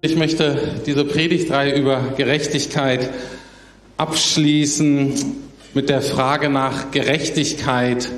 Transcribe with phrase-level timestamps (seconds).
[0.00, 3.08] Ich möchte diese Predigtreihe über Gerechtigkeit
[3.96, 5.14] abschließen
[5.72, 8.10] mit der Frage nach Gerechtigkeit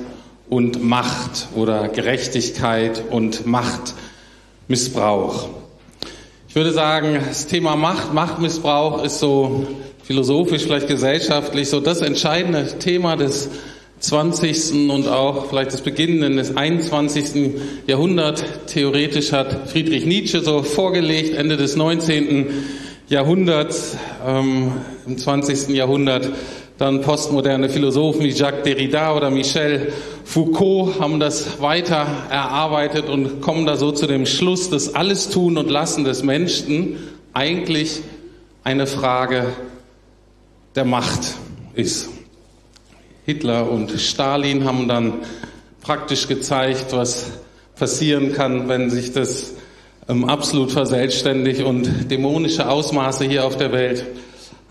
[0.49, 5.47] und Macht oder Gerechtigkeit und Machtmissbrauch.
[6.49, 9.67] Ich würde sagen, das Thema Macht, Machtmissbrauch ist so
[10.03, 13.49] philosophisch, vielleicht gesellschaftlich so das entscheidende Thema des
[13.99, 14.89] 20.
[14.89, 17.53] und auch vielleicht des beginnenden des 21.
[17.87, 18.43] Jahrhunderts.
[18.67, 22.47] Theoretisch hat Friedrich Nietzsche so vorgelegt, Ende des 19.
[23.09, 24.73] Jahrhunderts, ähm,
[25.05, 25.69] im 20.
[25.75, 26.29] Jahrhundert.
[26.77, 29.91] Dann postmoderne Philosophen wie Jacques Derrida oder Michel
[30.25, 35.57] Foucault haben das weiter erarbeitet und kommen da so zu dem Schluss, dass alles Tun
[35.57, 36.97] und Lassen des Menschen
[37.33, 38.01] eigentlich
[38.63, 39.47] eine Frage
[40.75, 41.33] der Macht
[41.73, 42.09] ist.
[43.27, 45.15] Hitler und Stalin haben dann
[45.81, 47.31] praktisch gezeigt, was
[47.75, 49.55] passieren kann, wenn sich das
[50.07, 54.05] ähm, absolut verselbstständigt und dämonische Ausmaße hier auf der Welt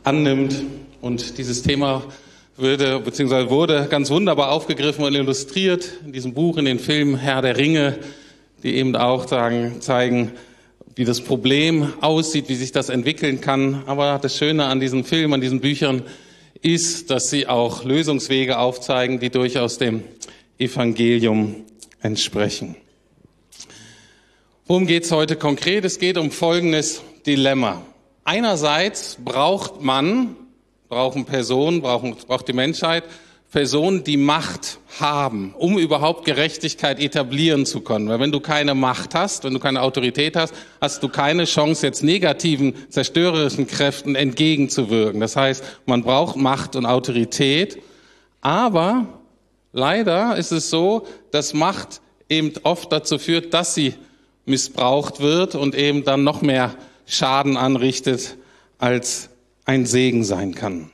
[0.05, 0.55] annimmt.
[1.03, 2.05] Und dieses Thema
[2.57, 7.43] würde, beziehungsweise wurde ganz wunderbar aufgegriffen und illustriert in diesem Buch, in den Filmen Herr
[7.43, 7.99] der Ringe,
[8.63, 10.33] die eben auch sagen, zeigen,
[10.95, 13.83] wie das Problem aussieht, wie sich das entwickeln kann.
[13.85, 16.05] Aber das Schöne an diesen Filmen, an diesen Büchern
[16.67, 20.03] ist, dass sie auch Lösungswege aufzeigen, die durchaus dem
[20.59, 21.65] Evangelium
[22.01, 22.75] entsprechen.
[24.67, 25.85] Worum geht es heute konkret?
[25.85, 27.83] Es geht um folgendes Dilemma.
[28.25, 30.35] Einerseits braucht man,
[30.89, 33.05] brauchen Personen, brauchen, braucht die Menschheit
[33.57, 38.07] Personen, die Macht haben, um überhaupt Gerechtigkeit etablieren zu können.
[38.07, 41.87] Weil wenn du keine Macht hast, wenn du keine Autorität hast, hast du keine Chance,
[41.87, 45.21] jetzt negativen, zerstörerischen Kräften entgegenzuwirken.
[45.21, 47.79] Das heißt, man braucht Macht und Autorität.
[48.43, 49.07] Aber
[49.73, 53.95] leider ist es so, dass Macht eben oft dazu führt, dass sie
[54.45, 56.75] missbraucht wird und eben dann noch mehr
[57.07, 58.37] Schaden anrichtet,
[58.77, 59.31] als
[59.65, 60.91] ein Segen sein kann.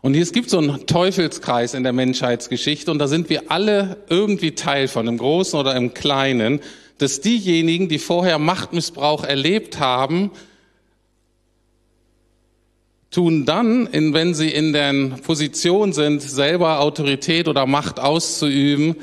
[0.00, 4.52] Und es gibt so einen Teufelskreis in der Menschheitsgeschichte und da sind wir alle irgendwie
[4.52, 6.60] Teil von, im Großen oder im Kleinen,
[6.98, 10.30] dass diejenigen, die vorher Machtmissbrauch erlebt haben,
[13.10, 14.92] tun dann, wenn sie in der
[15.22, 18.96] Position sind, selber Autorität oder Macht auszuüben,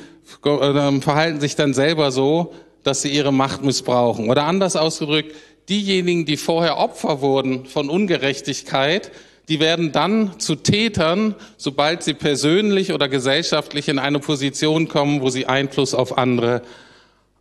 [0.46, 4.30] äh, verhalten sich dann selber so, dass sie ihre Macht missbrauchen.
[4.30, 5.34] Oder anders ausgedrückt,
[5.70, 9.12] diejenigen, die vorher Opfer wurden von Ungerechtigkeit,
[9.48, 15.30] die werden dann zu Tätern, sobald sie persönlich oder gesellschaftlich in eine Position kommen, wo
[15.30, 16.62] sie Einfluss auf andere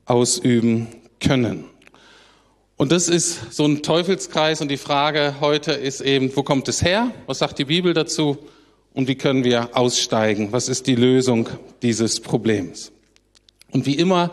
[0.05, 0.89] ausüben
[1.21, 1.65] können.
[2.77, 6.83] Und das ist so ein Teufelskreis und die Frage heute ist eben, wo kommt es
[6.83, 7.13] her?
[7.27, 8.37] Was sagt die Bibel dazu?
[8.93, 10.53] Und wie können wir aussteigen?
[10.53, 11.49] Was ist die Lösung
[11.83, 12.93] dieses Problems?
[13.71, 14.31] Und wie immer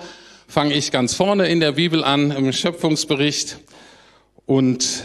[0.48, 3.60] fange ich ganz vorne in der Bibel an, im Schöpfungsbericht.
[4.46, 5.04] Und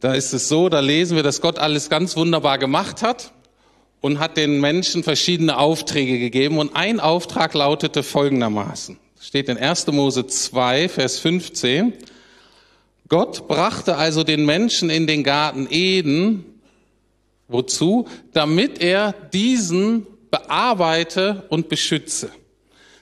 [0.00, 3.32] da ist es so, da lesen wir, dass Gott alles ganz wunderbar gemacht hat
[4.00, 6.58] und hat den Menschen verschiedene Aufträge gegeben.
[6.58, 8.98] Und ein Auftrag lautete folgendermaßen.
[9.20, 9.88] Steht in 1.
[9.88, 11.92] Mose 2, Vers 15.
[13.08, 16.44] Gott brachte also den Menschen in den Garten Eden.
[17.48, 18.06] Wozu?
[18.32, 22.30] Damit er diesen bearbeite und beschütze.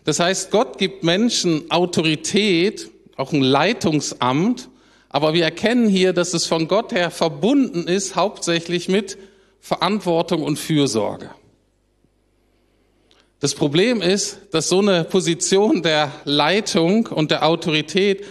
[0.04, 4.68] Das heißt, Gott gibt Menschen Autorität, auch ein Leitungsamt,
[5.16, 9.16] aber wir erkennen hier, dass es von Gott her verbunden ist, hauptsächlich mit
[9.60, 11.30] Verantwortung und Fürsorge.
[13.40, 18.26] Das Problem ist, dass so eine Position der Leitung und der Autorität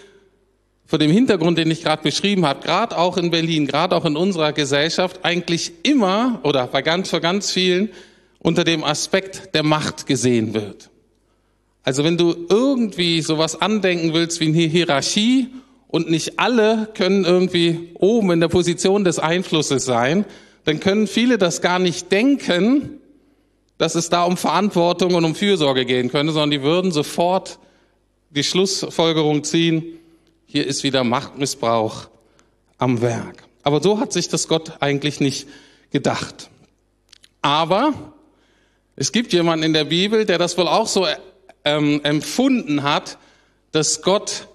[0.85, 4.15] vor dem Hintergrund, den ich gerade beschrieben habe, gerade auch in Berlin, gerade auch in
[4.15, 7.89] unserer Gesellschaft, eigentlich immer oder bei ganz, für ganz vielen
[8.37, 10.91] unter dem Aspekt der Macht gesehen wird.
[11.81, 15.47] Also wenn du irgendwie sowas andenken willst wie eine Hierarchie
[15.95, 20.25] und nicht alle können irgendwie oben in der Position des Einflusses sein,
[20.65, 22.99] dann können viele das gar nicht denken,
[23.77, 27.59] dass es da um Verantwortung und um Fürsorge gehen könnte, sondern die würden sofort
[28.29, 29.85] die Schlussfolgerung ziehen,
[30.45, 32.09] hier ist wieder Machtmissbrauch
[32.77, 33.45] am Werk.
[33.63, 35.47] Aber so hat sich das Gott eigentlich nicht
[35.91, 36.49] gedacht.
[37.41, 37.93] Aber
[38.97, 41.07] es gibt jemanden in der Bibel, der das wohl auch so
[41.63, 43.17] ähm, empfunden hat,
[43.71, 44.49] dass Gott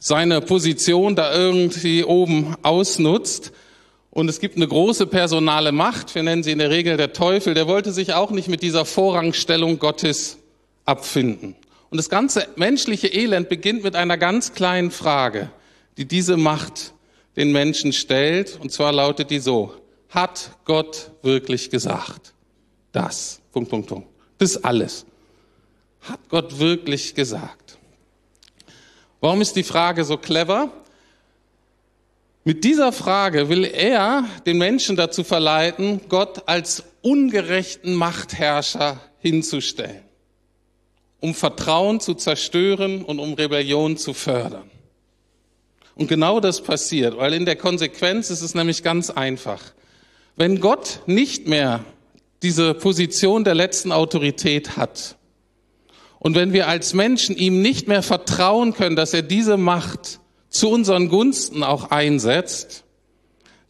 [0.00, 3.52] seine Position da irgendwie oben ausnutzt.
[4.10, 7.54] Und es gibt eine große personale Macht, wir nennen sie in der Regel der Teufel,
[7.54, 10.38] der wollte sich auch nicht mit dieser Vorrangstellung Gottes
[10.84, 11.54] abfinden.
[11.90, 15.50] Und das ganze menschliche Elend beginnt mit einer ganz kleinen Frage,
[15.96, 16.94] die diese Macht
[17.36, 18.58] den Menschen stellt.
[18.60, 19.74] Und zwar lautet die so,
[20.08, 22.32] hat Gott wirklich gesagt?
[22.90, 24.08] Das, Punkt, Punkt, Punkt.
[24.38, 25.04] Das alles.
[26.00, 27.59] hat Gott wirklich gesagt?
[29.20, 30.70] Warum ist die Frage so clever?
[32.44, 40.02] Mit dieser Frage will er den Menschen dazu verleiten, Gott als ungerechten Machtherrscher hinzustellen,
[41.20, 44.70] um Vertrauen zu zerstören und um Rebellion zu fördern.
[45.94, 49.60] Und genau das passiert, weil in der Konsequenz ist es nämlich ganz einfach.
[50.36, 51.84] Wenn Gott nicht mehr
[52.42, 55.16] diese Position der letzten Autorität hat
[56.20, 60.20] und wenn wir als Menschen ihm nicht mehr vertrauen können, dass er diese Macht
[60.50, 62.84] zu unseren Gunsten auch einsetzt,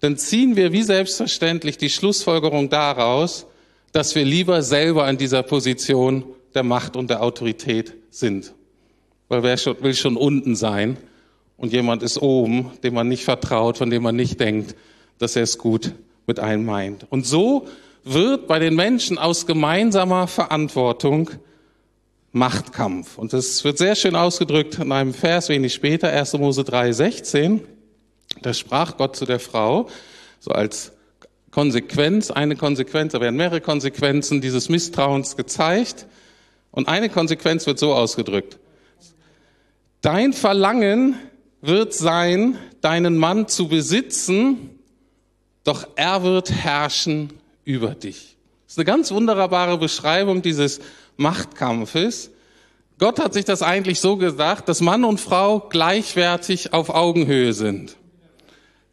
[0.01, 3.47] dann ziehen wir wie selbstverständlich die Schlussfolgerung daraus,
[3.93, 6.25] dass wir lieber selber an dieser Position
[6.55, 8.53] der Macht und der Autorität sind.
[9.29, 10.97] Weil wer schon, will schon unten sein
[11.57, 14.75] und jemand ist oben, dem man nicht vertraut, von dem man nicht denkt,
[15.19, 15.93] dass er es gut
[16.27, 17.07] mit einem meint.
[17.11, 17.69] Und so
[18.03, 21.31] wird bei den Menschen aus gemeinsamer Verantwortung
[22.33, 23.19] Machtkampf.
[23.19, 26.35] Und das wird sehr schön ausgedrückt in einem Vers wenig später, 1.
[26.35, 27.65] Mose 3, 16.
[28.43, 29.89] Da sprach Gott zu der Frau,
[30.39, 30.93] so als
[31.51, 36.07] Konsequenz, eine Konsequenz, da werden mehrere Konsequenzen dieses Misstrauens gezeigt.
[36.71, 38.59] Und eine Konsequenz wird so ausgedrückt.
[40.01, 41.17] Dein Verlangen
[41.61, 44.79] wird sein, deinen Mann zu besitzen,
[45.65, 47.33] doch er wird herrschen
[47.65, 48.37] über dich.
[48.65, 50.81] Das ist eine ganz wunderbare Beschreibung dieses
[51.21, 52.31] Machtkampfes.
[52.99, 57.97] Gott hat sich das eigentlich so gesagt, dass Mann und Frau gleichwertig auf Augenhöhe sind.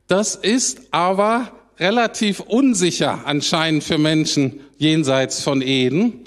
[0.08, 6.26] Das ist aber relativ unsicher anscheinend für Menschen jenseits von Eden.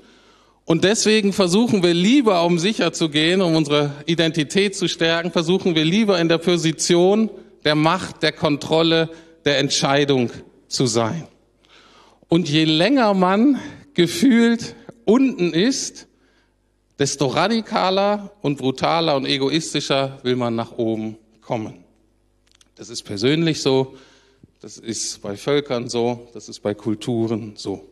[0.64, 5.74] Und deswegen versuchen wir lieber, um sicher zu gehen, um unsere Identität zu stärken, versuchen
[5.74, 7.30] wir lieber in der Position
[7.64, 9.10] der Macht, der Kontrolle,
[9.44, 10.30] der Entscheidung
[10.68, 11.26] zu sein.
[12.28, 13.58] Und je länger man
[13.94, 16.06] gefühlt unten ist,
[16.98, 21.84] desto radikaler und brutaler und egoistischer will man nach oben kommen.
[22.74, 23.96] Das ist persönlich so,
[24.60, 27.88] das ist bei Völkern so, das ist bei Kulturen so.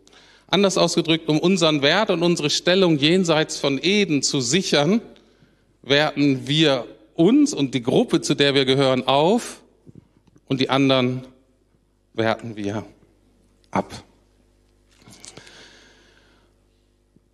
[0.46, 5.00] Anders ausgedrückt, um unseren Wert und unsere Stellung jenseits von Eden zu sichern,
[5.82, 9.62] werten wir uns und die Gruppe, zu der wir gehören, auf
[10.46, 11.26] und die anderen
[12.14, 12.84] werten wir
[13.70, 14.04] ab.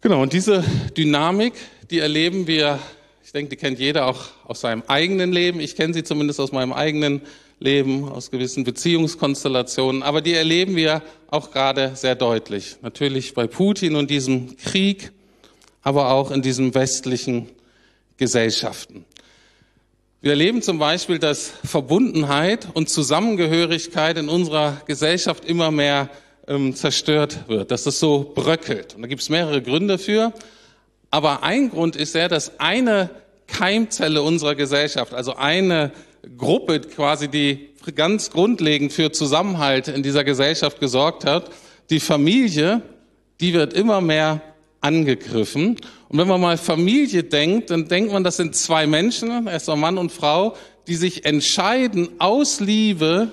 [0.04, 0.62] Genau, und diese
[0.98, 1.54] Dynamik,
[1.90, 2.78] die erleben wir,
[3.24, 5.60] ich denke, die kennt jeder auch aus seinem eigenen Leben.
[5.60, 7.22] Ich kenne sie zumindest aus meinem eigenen
[7.58, 12.76] Leben, aus gewissen Beziehungskonstellationen, aber die erleben wir auch gerade sehr deutlich.
[12.82, 15.10] Natürlich bei Putin und diesem Krieg,
[15.80, 17.48] aber auch in diesen westlichen
[18.18, 19.06] Gesellschaften.
[20.20, 26.10] Wir erleben zum Beispiel, dass Verbundenheit und Zusammengehörigkeit in unserer Gesellschaft immer mehr
[26.46, 28.94] ähm, zerstört wird, dass es so bröckelt.
[28.94, 30.32] Und da gibt es mehrere Gründe für.
[31.10, 33.10] Aber ein Grund ist ja, dass eine
[33.46, 35.92] Keimzelle unserer Gesellschaft, also eine
[36.36, 41.50] Gruppe quasi, die ganz grundlegend für Zusammenhalt in dieser Gesellschaft gesorgt hat,
[41.90, 42.82] die Familie,
[43.40, 44.40] die wird immer mehr
[44.80, 45.76] angegriffen.
[46.08, 49.98] Und wenn man mal Familie denkt, dann denkt man, das sind zwei Menschen, erstmal Mann
[49.98, 50.56] und Frau,
[50.86, 53.28] die sich entscheiden, aus Liebe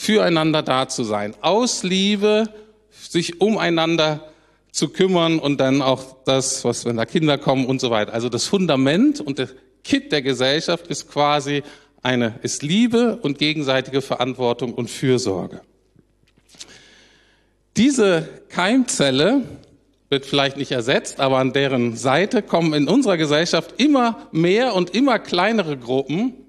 [0.00, 2.48] füreinander da zu sein, aus Liebe
[2.90, 4.30] sich umeinander
[4.72, 8.14] zu kümmern und dann auch das, was wenn da Kinder kommen und so weiter.
[8.14, 9.50] Also das Fundament und der
[9.84, 11.62] Kit der Gesellschaft ist quasi
[12.02, 15.60] eine, ist Liebe und gegenseitige Verantwortung und Fürsorge.
[17.76, 19.42] Diese Keimzelle
[20.08, 24.94] wird vielleicht nicht ersetzt, aber an deren Seite kommen in unserer Gesellschaft immer mehr und
[24.94, 26.39] immer kleinere Gruppen,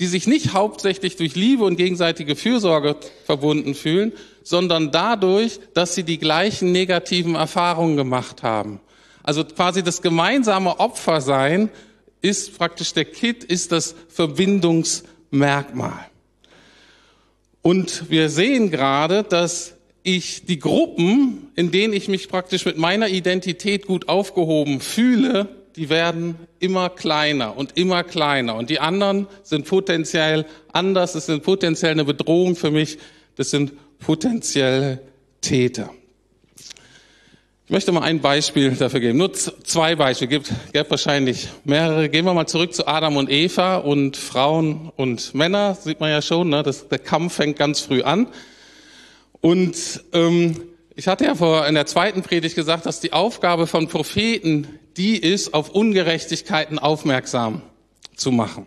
[0.00, 6.02] die sich nicht hauptsächlich durch Liebe und gegenseitige Fürsorge verbunden fühlen, sondern dadurch, dass sie
[6.02, 8.80] die gleichen negativen Erfahrungen gemacht haben.
[9.22, 11.70] Also quasi das gemeinsame Opfersein
[12.20, 16.06] ist praktisch der Kit, ist das Verbindungsmerkmal.
[17.62, 23.08] Und wir sehen gerade, dass ich die Gruppen, in denen ich mich praktisch mit meiner
[23.08, 28.54] Identität gut aufgehoben fühle, die werden immer kleiner und immer kleiner.
[28.54, 32.98] Und die anderen sind potenziell anders, es sind potenziell eine Bedrohung für mich,
[33.36, 35.00] das sind potenzielle
[35.40, 35.90] Täter.
[37.66, 42.10] Ich möchte mal ein Beispiel dafür geben, nur zwei Beispiele, gibt, gibt wahrscheinlich mehrere.
[42.10, 46.20] Gehen wir mal zurück zu Adam und Eva und Frauen und Männer, sieht man ja
[46.20, 46.62] schon, ne?
[46.62, 48.28] das, der Kampf fängt ganz früh an.
[49.40, 50.60] Und ähm,
[50.94, 55.16] ich hatte ja vor in der zweiten Predigt gesagt, dass die Aufgabe von Propheten die
[55.18, 57.62] ist, auf Ungerechtigkeiten aufmerksam
[58.16, 58.66] zu machen.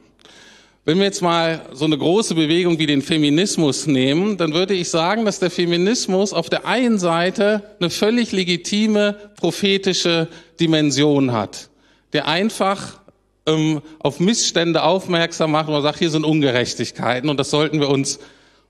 [0.86, 4.90] Wenn wir jetzt mal so eine große Bewegung wie den Feminismus nehmen, dann würde ich
[4.90, 10.30] sagen, dass der Feminismus auf der einen Seite eine völlig legitime prophetische
[10.60, 11.70] Dimension hat.
[12.14, 13.02] der einfach
[13.46, 18.20] ähm, auf Missstände aufmerksam macht und sagt, hier sind Ungerechtigkeiten und das sollten wir uns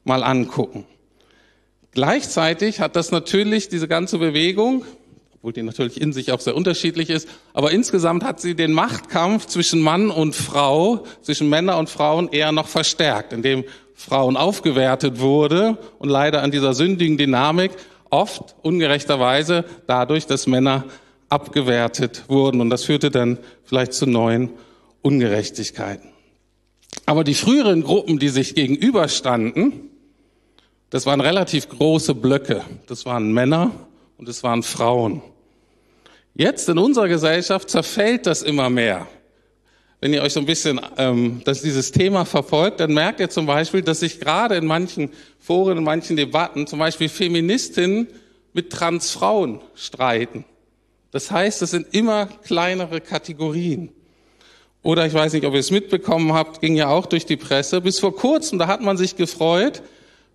[0.04, 0.86] mal angucken.
[1.92, 4.86] Gleichzeitig hat das natürlich diese ganze Bewegung,
[5.38, 9.46] obwohl die natürlich in sich auch sehr unterschiedlich ist, aber insgesamt hat sie den Machtkampf
[9.46, 13.64] zwischen Mann und Frau, zwischen Männer und Frauen eher noch verstärkt, indem
[13.94, 17.72] Frauen aufgewertet wurde und leider an dieser sündigen Dynamik
[18.10, 20.86] oft ungerechterweise dadurch, dass Männer
[21.30, 24.50] abgewertet wurden und das führte dann vielleicht zu neuen
[25.02, 26.10] Ungerechtigkeiten.
[27.06, 29.90] Aber die früheren Gruppen, die sich gegenüberstanden,
[30.90, 32.64] das waren relativ große Blöcke.
[32.88, 33.72] Das waren Männer
[34.18, 35.22] und es waren Frauen.
[36.34, 39.08] Jetzt in unserer Gesellschaft zerfällt das immer mehr.
[40.00, 43.48] Wenn ihr euch so ein bisschen ähm, dass dieses Thema verfolgt, dann merkt ihr zum
[43.48, 45.10] Beispiel, dass sich gerade in manchen
[45.40, 48.08] Foren, in manchen Debatten zum Beispiel Feministinnen
[48.54, 50.46] mit Transfrauen streiten.
[51.12, 53.90] Das heißt, es sind immer kleinere Kategorien.
[54.84, 57.82] Oder ich weiß nicht, ob ihr es mitbekommen habt, ging ja auch durch die Presse.
[57.82, 59.82] Bis vor kurzem, da hat man sich gefreut,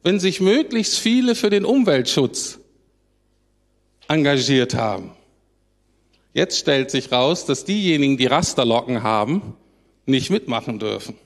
[0.03, 2.59] wenn sich möglichst viele für den Umweltschutz
[4.09, 5.13] engagiert haben.
[6.35, 9.55] Jetzt stellt sich raus, dass diejenigen, die Rasterlocken haben,
[10.07, 11.17] nicht mitmachen dürfen.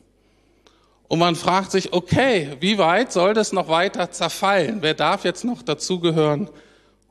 [1.08, 4.78] Und man fragt sich, okay, wie weit soll das noch weiter zerfallen?
[4.80, 6.50] Wer darf jetzt noch dazugehören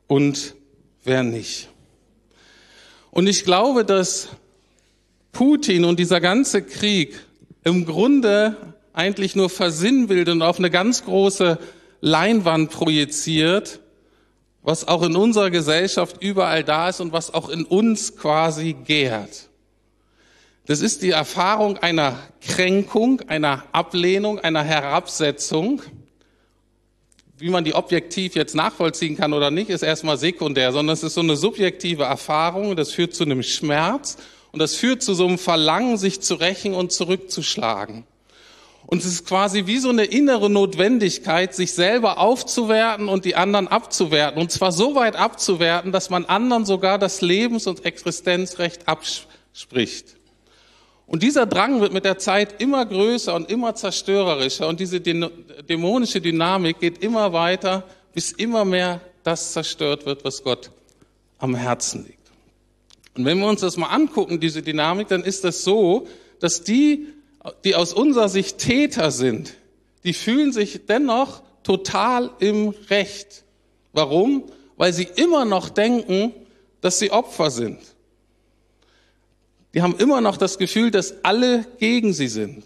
[0.06, 0.54] und
[1.04, 1.68] wer nicht?
[3.10, 4.28] Und ich glaube, dass
[5.32, 7.18] Putin und dieser ganze Krieg
[7.64, 8.56] im Grunde
[8.92, 11.58] eigentlich nur versinnbildet und auf eine ganz große
[12.02, 13.80] Leinwand projiziert,
[14.66, 19.48] was auch in unserer Gesellschaft überall da ist und was auch in uns quasi gärt.
[20.66, 25.82] Das ist die Erfahrung einer Kränkung, einer Ablehnung, einer Herabsetzung.
[27.38, 31.14] Wie man die objektiv jetzt nachvollziehen kann oder nicht, ist erstmal sekundär, sondern es ist
[31.14, 34.16] so eine subjektive Erfahrung, das führt zu einem Schmerz
[34.50, 38.04] und das führt zu so einem Verlangen, sich zu rächen und zurückzuschlagen.
[38.88, 43.66] Und es ist quasi wie so eine innere Notwendigkeit, sich selber aufzuwerten und die anderen
[43.66, 44.40] abzuwerten.
[44.40, 50.16] Und zwar so weit abzuwerten, dass man anderen sogar das Lebens- und Existenzrecht abspricht.
[51.08, 54.68] Und dieser Drang wird mit der Zeit immer größer und immer zerstörerischer.
[54.68, 60.70] Und diese dämonische Dynamik geht immer weiter, bis immer mehr das zerstört wird, was Gott
[61.38, 62.30] am Herzen liegt.
[63.16, 66.06] Und wenn wir uns das mal angucken, diese Dynamik, dann ist das so,
[66.38, 67.08] dass die
[67.64, 69.54] die aus unserer Sicht Täter sind,
[70.04, 73.44] die fühlen sich dennoch total im Recht.
[73.92, 74.44] Warum?
[74.76, 76.32] Weil sie immer noch denken,
[76.80, 77.78] dass sie Opfer sind.
[79.74, 82.64] Die haben immer noch das Gefühl, dass alle gegen sie sind.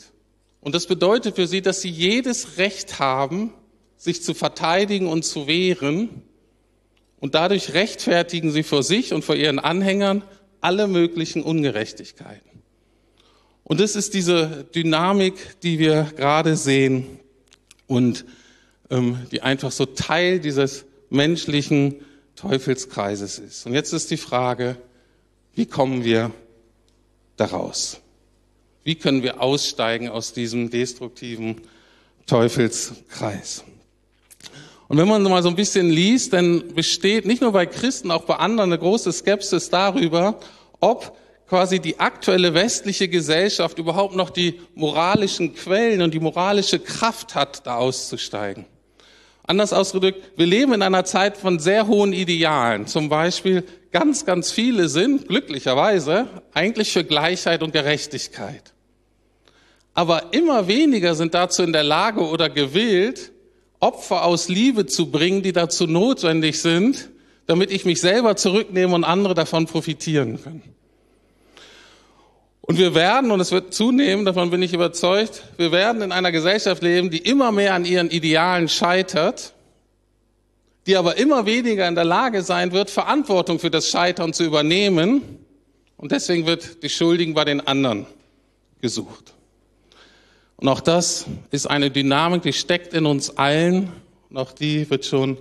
[0.60, 3.52] Und das bedeutet für sie, dass sie jedes Recht haben,
[3.96, 6.22] sich zu verteidigen und zu wehren.
[7.18, 10.22] Und dadurch rechtfertigen sie vor sich und vor ihren Anhängern
[10.60, 12.49] alle möglichen Ungerechtigkeiten.
[13.70, 17.20] Und das ist diese Dynamik, die wir gerade sehen
[17.86, 18.24] und
[18.90, 21.94] ähm, die einfach so Teil dieses menschlichen
[22.34, 23.66] Teufelskreises ist.
[23.66, 24.76] Und jetzt ist die Frage,
[25.54, 26.32] wie kommen wir
[27.36, 28.00] daraus?
[28.82, 31.60] Wie können wir aussteigen aus diesem destruktiven
[32.26, 33.62] Teufelskreis?
[34.88, 38.24] Und wenn man mal so ein bisschen liest, dann besteht nicht nur bei Christen, auch
[38.24, 40.40] bei anderen eine große Skepsis darüber,
[40.80, 41.16] ob
[41.50, 47.66] quasi die aktuelle westliche Gesellschaft überhaupt noch die moralischen Quellen und die moralische Kraft hat,
[47.66, 48.66] da auszusteigen.
[49.42, 52.86] Anders ausgedrückt, wir leben in einer Zeit von sehr hohen Idealen.
[52.86, 58.72] Zum Beispiel ganz, ganz viele sind glücklicherweise eigentlich für Gleichheit und Gerechtigkeit.
[59.92, 63.32] Aber immer weniger sind dazu in der Lage oder gewillt,
[63.80, 67.10] Opfer aus Liebe zu bringen, die dazu notwendig sind,
[67.46, 70.76] damit ich mich selber zurücknehme und andere davon profitieren können.
[72.62, 76.30] Und wir werden, und es wird zunehmen, davon bin ich überzeugt, wir werden in einer
[76.30, 79.54] Gesellschaft leben, die immer mehr an ihren Idealen scheitert,
[80.86, 85.22] die aber immer weniger in der Lage sein wird, Verantwortung für das Scheitern zu übernehmen.
[85.96, 88.06] Und deswegen wird die Schuldigen bei den anderen
[88.80, 89.34] gesucht.
[90.56, 93.90] Und auch das ist eine Dynamik, die steckt in uns allen.
[94.28, 95.38] Und auch die wird schon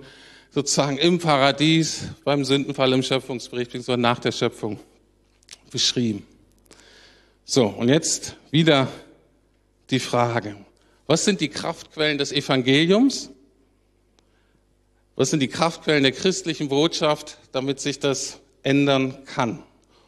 [0.50, 4.80] sozusagen im Paradies beim Sündenfall im Schöpfungsbericht, beziehungsweise nach der Schöpfung
[5.70, 6.26] beschrieben.
[7.52, 8.86] So, und jetzt wieder
[9.90, 10.54] die Frage,
[11.08, 13.30] was sind die Kraftquellen des Evangeliums?
[15.16, 19.64] Was sind die Kraftquellen der christlichen Botschaft, damit sich das ändern kann?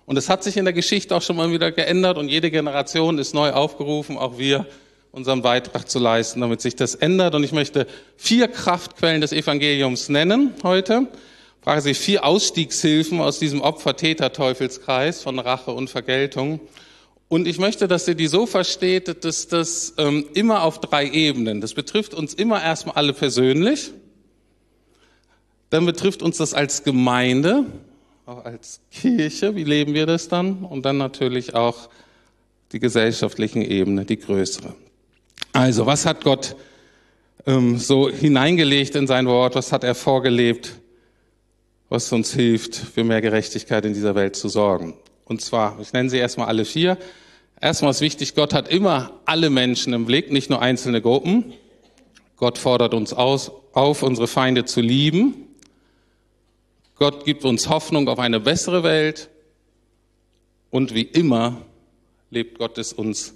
[0.06, 3.18] Und es hat sich in der Geschichte auch schon mal wieder geändert und jede Generation
[3.18, 4.64] ist neu aufgerufen, auch wir
[5.10, 7.34] unseren Beitrag zu leisten, damit sich das ändert.
[7.34, 11.08] Und ich möchte vier Kraftquellen des Evangeliums nennen heute.
[11.60, 16.60] frage sich vier Ausstiegshilfen aus diesem Opfer-Täter-Teufelskreis von Rache und Vergeltung.
[17.32, 21.62] Und ich möchte, dass ihr die so versteht, dass das ähm, immer auf drei Ebenen,
[21.62, 23.90] das betrifft uns immer erstmal alle persönlich,
[25.70, 27.64] dann betrifft uns das als Gemeinde,
[28.26, 30.66] auch als Kirche, wie leben wir das dann?
[30.66, 31.88] Und dann natürlich auch
[32.72, 34.74] die gesellschaftlichen Ebene, die größere.
[35.54, 36.54] Also, was hat Gott
[37.46, 39.54] ähm, so hineingelegt in sein Wort?
[39.54, 40.74] Was hat er vorgelebt?
[41.92, 44.94] was uns hilft, für mehr Gerechtigkeit in dieser Welt zu sorgen.
[45.26, 46.96] Und zwar, ich nenne sie erstmal alle vier.
[47.62, 51.52] Erstmal ist wichtig, Gott hat immer alle Menschen im Blick, nicht nur einzelne Gruppen.
[52.36, 55.46] Gott fordert uns aus, auf, unsere Feinde zu lieben.
[56.96, 59.30] Gott gibt uns Hoffnung auf eine bessere Welt.
[60.70, 61.62] Und wie immer
[62.30, 63.34] lebt Gott es uns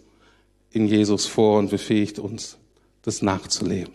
[0.73, 2.59] in Jesus vor und befähigt uns,
[3.03, 3.95] das nachzuleben.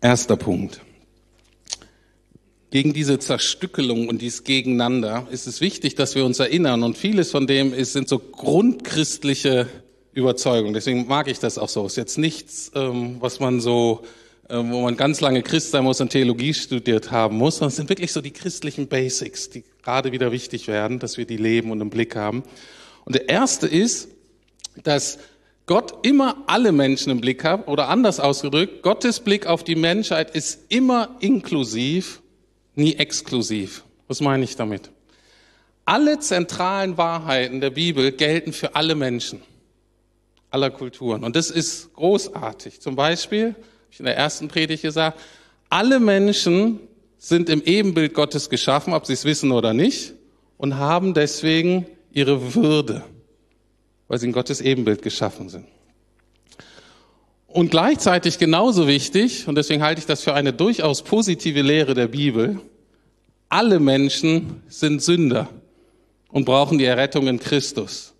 [0.00, 0.80] Erster Punkt.
[2.72, 6.82] Gegen diese Zerstückelung und dieses Gegeneinander ist es wichtig, dass wir uns erinnern.
[6.82, 9.66] Und vieles von dem ist, sind so grundchristliche
[10.14, 10.72] Überzeugungen.
[10.72, 11.84] Deswegen mag ich das auch so.
[11.84, 14.00] Ist jetzt nichts, ähm, was man so,
[14.48, 17.76] ähm, wo man ganz lange Christ sein muss und Theologie studiert haben muss, sondern es
[17.76, 21.72] sind wirklich so die christlichen Basics, die gerade wieder wichtig werden, dass wir die leben
[21.72, 22.42] und im Blick haben.
[23.04, 24.08] Und der erste ist,
[24.82, 25.18] dass
[25.66, 30.34] Gott immer alle Menschen im Blick hat, oder anders ausgedrückt, Gottes Blick auf die Menschheit
[30.34, 32.22] ist immer inklusiv,
[32.74, 33.84] nie exklusiv.
[34.08, 34.90] Was meine ich damit?
[35.84, 39.42] Alle zentralen Wahrheiten der Bibel gelten für alle Menschen,
[40.50, 41.24] aller Kulturen.
[41.24, 42.80] Und das ist großartig.
[42.80, 43.56] Zum Beispiel, habe
[43.90, 45.18] ich in der ersten Predigt gesagt,
[45.68, 46.80] alle Menschen
[47.18, 50.14] sind im Ebenbild Gottes geschaffen, ob sie es wissen oder nicht,
[50.56, 53.04] und haben deswegen ihre Würde
[54.12, 55.64] weil sie in Gottes Ebenbild geschaffen sind.
[57.52, 62.08] Und gleichzeitig genauso wichtig, und deswegen halte ich das für eine durchaus positive Lehre der
[62.08, 62.60] Bibel,
[63.48, 65.48] alle Menschen sind Sünder
[66.30, 68.14] und brauchen die Errettung in Christus.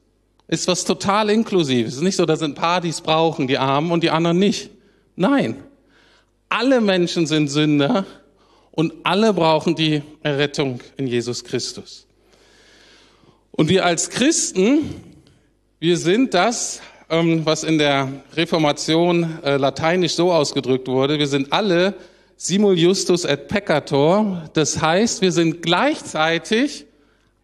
[0.49, 1.93] Ist was total inklusives.
[1.93, 4.71] Es ist nicht so, dass ein paar dies brauchen, die Armen und die anderen nicht.
[5.17, 5.57] Nein.
[6.51, 8.05] Alle Menschen sind Sünder
[8.73, 12.07] und alle brauchen die Errettung in Jesus Christus.
[13.53, 14.91] Und wir als Christen
[15.83, 16.81] wir sind das,
[17.13, 21.19] was in der Reformation äh, lateinisch so ausgedrückt wurde.
[21.19, 21.93] Wir sind alle
[22.39, 24.49] simul justus et peccator.
[24.55, 26.87] Das heißt, wir sind gleichzeitig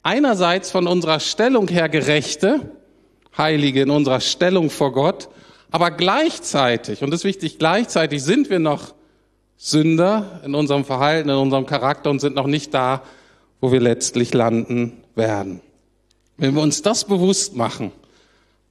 [0.02, 2.72] einerseits von unserer Stellung her Gerechte,
[3.37, 5.28] Heilige in unserer Stellung vor Gott,
[5.70, 8.94] aber gleichzeitig, und das ist wichtig, gleichzeitig sind wir noch
[9.59, 13.02] Sünder in unserem Verhalten, in unserem Charakter und sind noch nicht da,
[13.61, 15.61] wo wir letztlich landen werden.
[16.38, 17.92] Wenn wir uns das bewusst machen,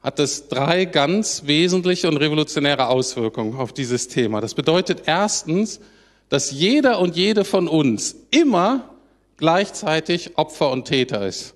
[0.07, 4.39] hat es drei ganz wesentliche und revolutionäre Auswirkungen auf dieses Thema.
[4.39, 5.81] Das bedeutet erstens,
[6.29, 8.95] dass jeder und jede von uns immer
[9.35, 11.55] gleichzeitig Opfer und Täter ist.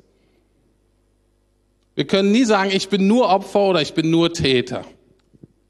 [1.96, 4.84] Wir können nie sagen, ich bin nur Opfer oder ich bin nur Täter.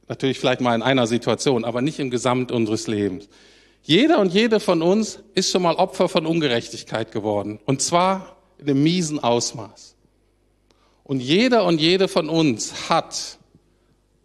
[0.07, 3.29] Natürlich vielleicht mal in einer Situation, aber nicht im Gesamt unseres Lebens.
[3.83, 7.59] Jeder und jede von uns ist schon mal Opfer von Ungerechtigkeit geworden.
[7.65, 9.97] Und zwar in einem miesen Ausmaß.
[11.11, 13.37] Und jeder und jede von uns hat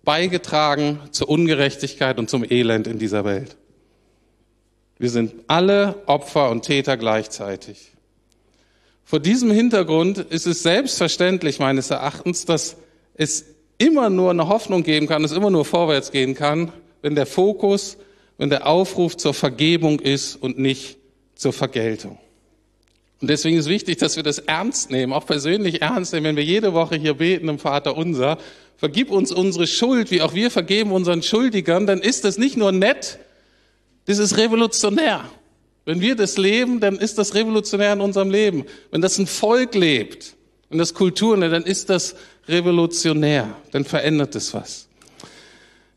[0.05, 3.57] beigetragen zur Ungerechtigkeit und zum Elend in dieser Welt.
[4.97, 7.91] Wir sind alle Opfer und Täter gleichzeitig.
[9.03, 12.77] Vor diesem Hintergrund ist es selbstverständlich meines Erachtens, dass
[13.15, 13.47] es
[13.79, 16.71] immer nur eine Hoffnung geben kann, es immer nur vorwärts gehen kann,
[17.03, 17.97] wenn der Fokus,
[18.39, 20.99] wenn der Aufruf zur Vergebung ist und nicht
[21.35, 22.21] zur Vergeltung.
[23.21, 26.45] Und deswegen ist wichtig, dass wir das ernst nehmen, auch persönlich ernst nehmen, wenn wir
[26.45, 28.39] jede Woche hier beten im Vater unser,
[28.77, 32.73] vergib uns unsere Schuld, wie auch wir vergeben unseren Schuldigern, dann ist das nicht nur
[32.73, 33.19] nett,
[34.05, 35.25] das ist revolutionär.
[35.87, 38.65] Wenn wir das leben, dann ist das revolutionär in unserem Leben.
[38.91, 40.35] Wenn das ein Volk lebt,
[40.69, 42.17] wenn das Kulturen, dann ist das
[42.49, 44.89] revolutionär, dann verändert es was.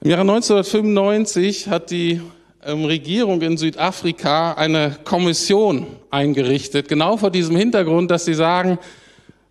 [0.02, 2.22] Im Jahre 1995 hat die
[2.66, 8.80] Regierung in Südafrika eine Kommission eingerichtet, genau vor diesem Hintergrund, dass sie sagen,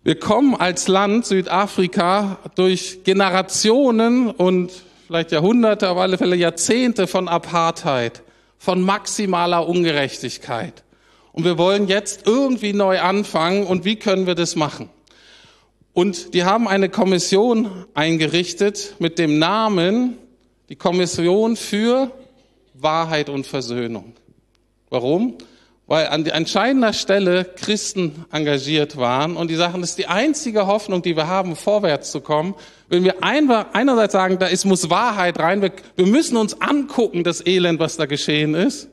[0.03, 4.71] wir kommen als Land Südafrika durch Generationen und
[5.07, 8.21] vielleicht Jahrhunderte, auf alle Fälle Jahrzehnte von Apartheid,
[8.57, 10.83] von maximaler Ungerechtigkeit.
[11.31, 14.89] Und wir wollen jetzt irgendwie neu anfangen und wie können wir das machen?
[15.93, 20.17] Und die haben eine Kommission eingerichtet mit dem Namen
[20.69, 22.11] die Kommission für
[22.81, 24.13] Wahrheit und Versöhnung.
[24.89, 25.37] Warum?
[25.89, 31.01] weil an entscheidender Stelle Christen engagiert waren und die sagen, das ist die einzige Hoffnung,
[31.01, 32.53] die wir haben, vorwärts zu kommen.
[32.89, 37.43] Wenn wir einerseits sagen, da ist, muss Wahrheit rein, wir, wir müssen uns angucken, das
[37.43, 38.87] Elend, was da geschehen ist,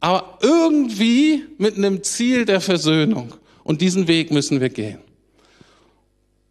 [0.00, 3.32] aber irgendwie mit einem Ziel der Versöhnung.
[3.64, 4.98] Und diesen Weg müssen wir gehen.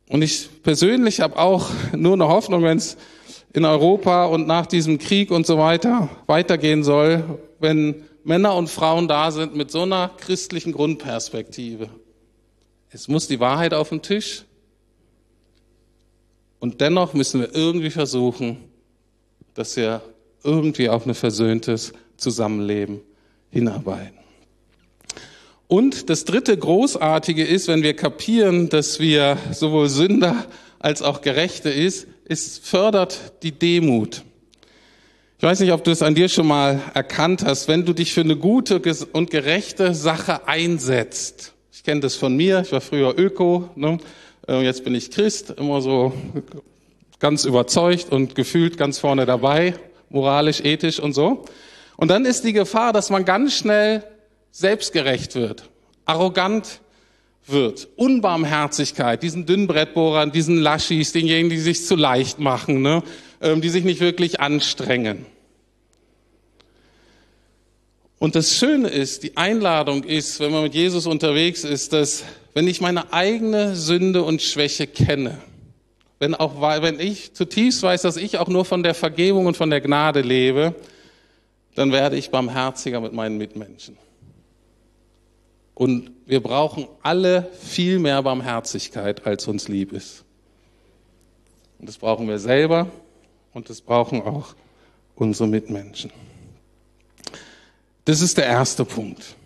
[0.08, 2.98] Und ich persönlich habe auch nur eine Hoffnung, wenn es
[3.54, 9.08] in Europa und nach diesem Krieg und so weiter weitergehen soll, wenn Männer und Frauen
[9.08, 11.90] da sind mit so einer christlichen Grundperspektive.
[12.92, 14.44] Es muss die Wahrheit auf den Tisch
[16.60, 18.58] und dennoch müssen wir irgendwie versuchen,
[19.54, 20.02] dass wir
[20.44, 23.02] irgendwie auf ein versöhntes Zusammenleben
[23.50, 24.18] hinarbeiten.
[25.68, 30.46] Und das dritte Großartige ist, wenn wir kapieren, dass wir sowohl Sünder
[30.80, 34.24] als auch Gerechte ist, es fördert die Demut.
[35.40, 38.14] Ich weiß nicht, ob du es an dir schon mal erkannt hast, wenn du dich
[38.14, 38.80] für eine gute
[39.14, 41.54] und gerechte Sache einsetzt.
[41.72, 43.98] Ich kenne das von mir, ich war früher Öko, ne?
[44.48, 46.14] Äh, jetzt bin ich Christ, immer so
[47.20, 49.74] ganz überzeugt und gefühlt ganz vorne dabei,
[50.10, 51.46] moralisch, ethisch und so.
[51.98, 54.04] Und dann ist die Gefahr, dass man ganz schnell
[54.52, 55.70] selbstgerecht wird,
[56.06, 56.82] arrogant
[57.52, 63.04] wird, Unbarmherzigkeit, diesen Dünnbrettbohrern, diesen Laschis, denjenigen, die sich zu leicht machen, ne?
[63.42, 65.26] Ähm, die sich nicht wirklich anstrengen.
[68.20, 72.68] Und das Schöne ist, die Einladung ist, wenn man mit Jesus unterwegs ist, dass wenn
[72.68, 75.38] ich meine eigene Sünde und Schwäche kenne,
[76.20, 79.70] wenn auch, wenn ich zutiefst weiß, dass ich auch nur von der Vergebung und von
[79.70, 80.76] der Gnade lebe,
[81.76, 83.98] dann werde ich barmherziger mit meinen Mitmenschen.
[85.80, 90.26] Und wir brauchen alle viel mehr Barmherzigkeit, als uns lieb ist.
[91.80, 92.88] Und das brauchen wir selber
[93.54, 94.56] und das brauchen auch
[95.16, 96.12] unsere Mitmenschen.
[98.04, 99.38] Das ist der erste Punkt.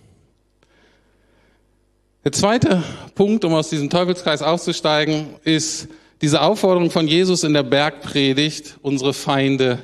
[2.24, 2.82] Der zweite
[3.14, 5.88] Punkt, um aus diesem Teufelskreis auszusteigen, ist
[6.24, 9.78] diese Aufforderung von Jesus in der Bergpredigt, unsere Feinde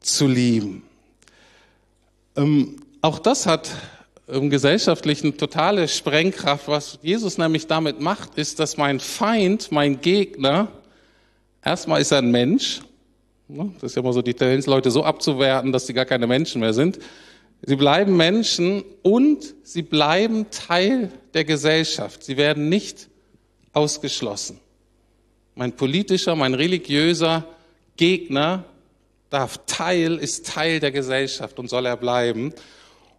[0.00, 0.82] zu lieben.
[2.36, 3.70] Ähm, auch das hat
[4.28, 6.68] im Gesellschaftlichen totale Sprengkraft.
[6.68, 10.68] Was Jesus nämlich damit macht, ist, dass mein Feind, mein Gegner,
[11.62, 12.80] erstmal ist er ein Mensch
[13.48, 13.72] Ne?
[13.80, 16.60] Das ist ja immer so die Tendenz, Leute so abzuwerten, dass sie gar keine Menschen
[16.60, 16.98] mehr sind.
[17.62, 22.22] Sie bleiben Menschen und sie bleiben Teil der Gesellschaft.
[22.22, 23.08] Sie werden nicht
[23.72, 24.60] ausgeschlossen.
[25.54, 27.44] Mein politischer, mein religiöser
[27.96, 28.64] Gegner
[29.30, 32.52] darf Teil, ist Teil der Gesellschaft und soll er bleiben.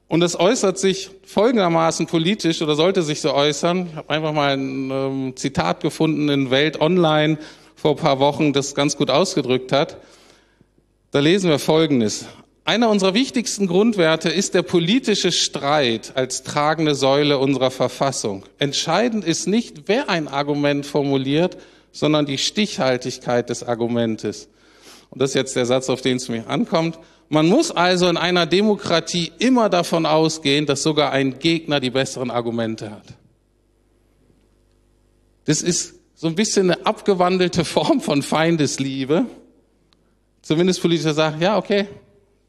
[0.10, 3.90] Und es äußert sich folgendermaßen politisch oder sollte sich so äußern.
[3.92, 7.38] Ich habe einfach mal ein ähm, Zitat gefunden in Welt Online
[7.76, 9.98] vor ein paar Wochen, das ganz gut ausgedrückt hat.
[11.12, 12.26] Da lesen wir Folgendes.
[12.66, 18.46] Einer unserer wichtigsten Grundwerte ist der politische Streit als tragende Säule unserer Verfassung.
[18.58, 21.58] Entscheidend ist nicht, wer ein Argument formuliert,
[21.92, 24.50] sondern die Stichhaltigkeit des Argumentes.
[25.12, 26.98] Und das ist jetzt der Satz, auf den es mir ankommt.
[27.30, 32.32] Man muss also in einer Demokratie immer davon ausgehen, dass sogar ein Gegner die besseren
[32.32, 33.06] Argumente hat.
[35.46, 39.26] Das ist so ein bisschen eine abgewandelte Form von Feindesliebe
[40.42, 41.88] zumindest Politiker sagen, ja, okay,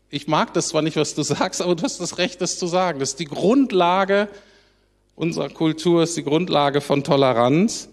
[0.08, 2.66] ich mag das zwar nicht, was du sagst, aber du hast das Recht, das zu
[2.66, 2.98] sagen.
[2.98, 4.28] Das ist die Grundlage
[5.14, 7.88] unserer Kultur, ist die Grundlage von Toleranz.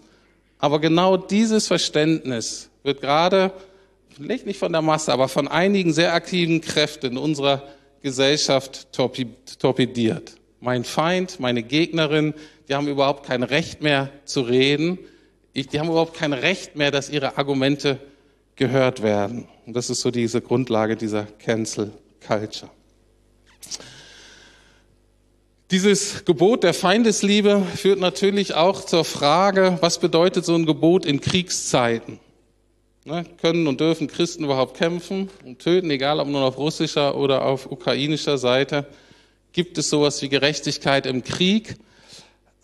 [0.58, 3.52] Aber genau dieses Verständnis wird gerade,
[4.18, 7.62] vielleicht nicht von der Masse, aber von einigen sehr aktiven Kräften in unserer
[8.02, 10.34] Gesellschaft torpediert.
[10.60, 12.34] Mein Feind, meine Gegnerin,
[12.68, 14.98] die haben überhaupt kein Recht mehr zu reden.
[15.54, 18.00] die haben überhaupt kein Recht mehr, dass ihre Argumente
[18.56, 19.48] gehört werden.
[19.66, 21.92] Und das ist so diese Grundlage dieser Cancel
[22.26, 22.70] Culture.
[25.70, 31.20] Dieses Gebot der Feindesliebe führt natürlich auch zur Frage, was bedeutet so ein Gebot in
[31.20, 32.18] Kriegszeiten?
[33.04, 37.44] Ne, können und dürfen Christen überhaupt kämpfen und töten, egal ob nun auf russischer oder
[37.44, 38.86] auf ukrainischer Seite?
[39.52, 41.76] Gibt es sowas wie Gerechtigkeit im Krieg?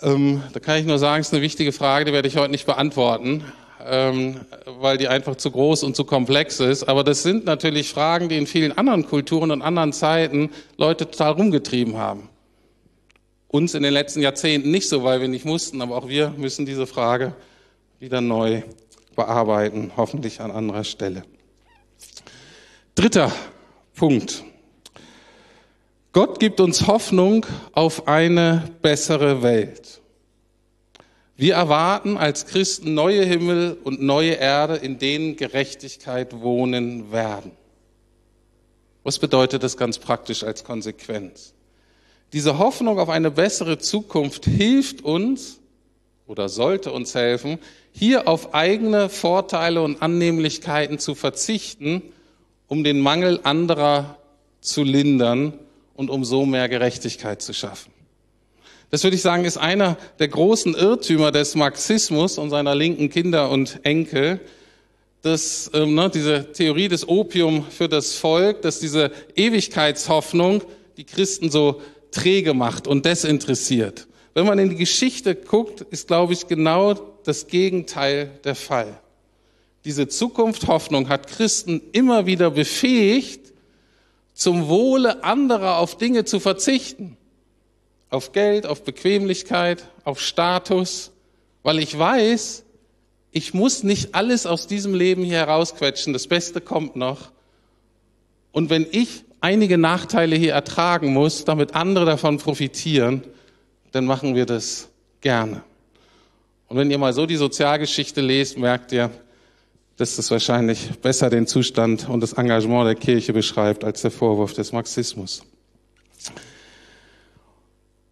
[0.03, 2.51] Ähm, da kann ich nur sagen, es ist eine wichtige Frage, die werde ich heute
[2.51, 3.45] nicht beantworten
[3.85, 6.85] ähm, weil die einfach zu groß und zu komplex ist.
[6.85, 11.33] Aber das sind natürlich Fragen, die in vielen anderen Kulturen und anderen Zeiten Leute total
[11.33, 12.29] rumgetrieben haben.
[13.49, 16.67] Uns in den letzten Jahrzehnten nicht so, weil wir nicht mussten, aber auch wir müssen
[16.67, 17.35] diese Frage
[18.01, 18.63] wieder neu
[19.15, 21.25] bearbeiten, hoffentlich an anderer Stelle.
[22.95, 23.33] Dritter
[23.95, 24.45] Punkt.
[26.13, 30.01] Gott gibt uns Hoffnung auf eine bessere Welt.
[31.37, 37.51] Wir erwarten als Christen neue Himmel und neue Erde, in denen Gerechtigkeit wohnen werden.
[39.03, 41.53] Was bedeutet das ganz praktisch als Konsequenz?
[42.33, 45.61] Diese Hoffnung auf eine bessere Zukunft hilft uns
[46.27, 47.59] oder sollte uns helfen,
[47.93, 52.03] hier auf eigene Vorteile und Annehmlichkeiten zu verzichten,
[52.67, 54.19] um den Mangel anderer
[54.61, 55.59] zu lindern
[55.95, 57.93] und um so mehr Gerechtigkeit zu schaffen.
[58.91, 63.51] Das würde ich sagen, ist einer der großen Irrtümer des Marxismus und seiner linken Kinder
[63.51, 64.41] und Enkel,
[65.23, 70.63] dass ähm, ne, diese Theorie des Opium für das Volk, dass diese Ewigkeitshoffnung
[70.97, 74.07] die Christen so träge macht und desinteressiert.
[74.35, 76.95] Wenn man in die Geschichte guckt, ist, glaube ich, genau
[77.25, 79.01] das Gegenteil der Fall.
[79.85, 83.53] Diese Zukunft hat Christen immer wieder befähigt,
[84.35, 87.17] zum Wohle anderer auf Dinge zu verzichten.
[88.11, 91.13] Auf Geld, auf Bequemlichkeit, auf Status,
[91.63, 92.65] weil ich weiß,
[93.31, 97.33] ich muss nicht alles aus diesem Leben hier herausquetschen, das Beste kommt noch.
[98.53, 103.25] Und wenn ich einige Nachteile hier ertragen muss, damit andere davon profitieren,
[103.95, 104.89] dann machen wir das
[105.21, 105.63] gerne.
[106.67, 109.09] Und wenn ihr mal so die Sozialgeschichte lest, merkt ihr,
[109.97, 114.53] dass das wahrscheinlich besser den Zustand und das Engagement der Kirche beschreibt als der Vorwurf
[114.53, 115.45] des Marxismus.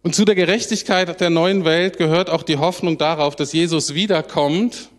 [0.03, 4.89] Und zu der Gerechtigkeit der neuen Welt gehört auch die Hoffnung darauf, dass Jesus wiederkommt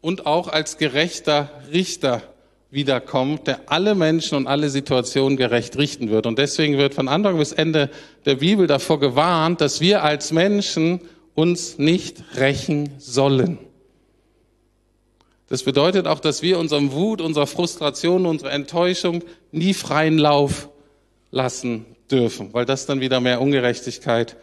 [0.00, 2.22] und auch als gerechter Richter
[2.70, 6.26] wiederkommt, der alle Menschen und alle Situationen gerecht richten wird.
[6.26, 7.90] Und deswegen wird von Anfang bis Ende
[8.26, 11.00] der Bibel davor gewarnt, dass wir als Menschen
[11.34, 13.58] uns nicht rächen sollen.
[15.48, 20.68] Das bedeutet auch, dass wir unserem Wut, unserer Frustration, unserer Enttäuschung nie freien Lauf
[21.30, 24.36] lassen dürfen, weil das dann wieder mehr Ungerechtigkeit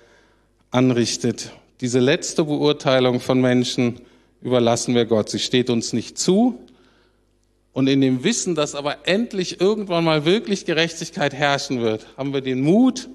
[0.71, 1.51] anrichtet.
[1.81, 4.01] Diese letzte Beurteilung von Menschen
[4.41, 5.29] überlassen wir Gott.
[5.29, 6.59] Sie steht uns nicht zu,
[7.75, 12.39] und in dem Wissen, dass aber endlich irgendwann mal wirklich Gerechtigkeit herrschen wird, haben wir
[12.39, 13.09] den Mut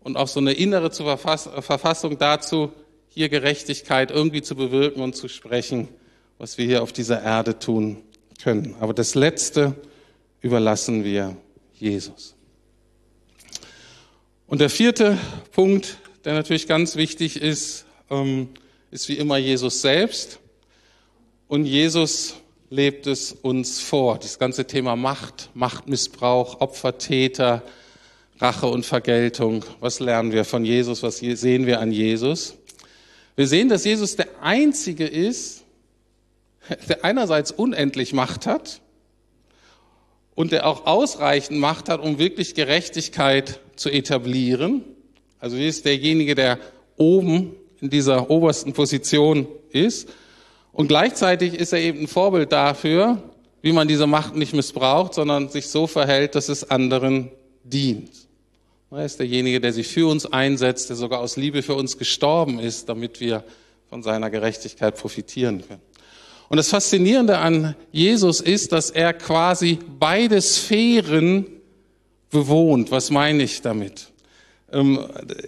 [0.00, 2.72] und auch so eine innere Verfassung dazu,
[3.08, 5.86] hier Gerechtigkeit irgendwie zu bewirken und zu sprechen,
[6.38, 7.98] was wir hier auf dieser Erde tun
[8.42, 8.74] können.
[8.80, 9.76] Aber das Letzte
[10.40, 11.36] überlassen wir
[11.74, 12.34] Jesus.
[14.48, 15.18] Und der vierte
[15.52, 18.48] Punkt, der natürlich ganz wichtig ist, ähm,
[18.90, 20.40] ist wie immer Jesus selbst.
[21.46, 22.34] Und Jesus
[22.70, 24.18] lebt es uns vor.
[24.18, 27.62] Das ganze Thema Macht, Machtmissbrauch, Opfertäter,
[28.38, 29.64] Rache und Vergeltung.
[29.80, 31.02] Was lernen wir von Jesus?
[31.02, 32.54] Was sehen wir an Jesus?
[33.36, 35.64] Wir sehen, dass Jesus der Einzige ist,
[36.88, 38.80] der einerseits unendlich Macht hat
[40.36, 44.84] und der auch ausreichend Macht hat, um wirklich Gerechtigkeit zu etablieren.
[45.40, 46.58] Also er ist derjenige, der
[46.96, 50.08] oben in dieser obersten Position ist
[50.72, 53.22] und gleichzeitig ist er eben ein Vorbild dafür,
[53.62, 57.30] wie man diese Macht nicht missbraucht, sondern sich so verhält, dass es anderen
[57.64, 58.10] dient.
[58.90, 62.58] Er ist derjenige, der sich für uns einsetzt, der sogar aus Liebe für uns gestorben
[62.58, 63.44] ist, damit wir
[63.88, 65.82] von seiner Gerechtigkeit profitieren können.
[66.48, 71.46] Und das Faszinierende an Jesus ist, dass er quasi beide Sphären
[72.30, 72.90] bewohnt.
[72.90, 74.09] Was meine ich damit?
[74.72, 75.00] Ähm,